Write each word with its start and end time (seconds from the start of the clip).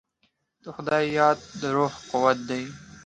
د 0.63 0.65
خدای 0.75 1.03
یاد 1.19 1.39
د 1.59 1.61
روح 1.75 1.93
قوت 2.11 2.37
دی. 2.49 2.63